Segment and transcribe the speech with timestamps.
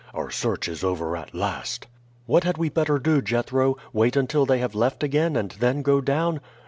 [0.15, 1.85] Our search is over at last."
[2.25, 3.77] "What had we better do, Jethro?
[3.93, 6.39] Wait until they have left again, and then go down?"